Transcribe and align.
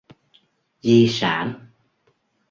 Di 0.83 1.07
sản 1.07 1.47